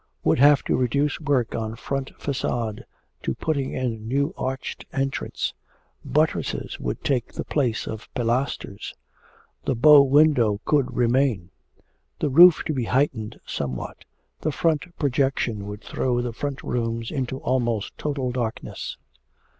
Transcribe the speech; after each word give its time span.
'Would 0.23 0.39
have 0.39 0.63
to 0.63 0.75
reduce 0.75 1.19
work 1.21 1.53
on 1.53 1.75
front 1.75 2.11
facade 2.19 2.85
to 3.21 3.35
putting 3.35 3.73
in 3.73 4.07
new 4.07 4.33
arched 4.35 4.83
entrance. 4.91 5.53
Buttresses 6.03 6.79
would 6.79 7.03
take 7.03 7.33
the 7.33 7.43
place 7.43 7.85
of 7.85 8.11
pilasters. 8.15 8.95
'The 9.65 9.75
bow 9.75 10.01
window 10.01 10.59
could 10.65 10.95
remain. 10.97 11.51
'The 12.17 12.29
roof 12.31 12.63
to 12.65 12.73
be 12.73 12.85
heightened 12.85 13.39
somewhat. 13.45 14.05
The 14.39 14.51
front 14.51 14.85
projection 14.97 15.67
would 15.67 15.83
throw 15.83 16.19
the 16.19 16.33
front 16.33 16.63
rooms 16.63 17.11
into 17.11 17.37
almost 17.37 17.95
total 17.99 18.31
darkness.' 18.31 18.97